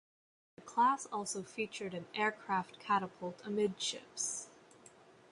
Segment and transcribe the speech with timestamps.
[0.55, 4.47] The class also featured an aircraft catapult amidships.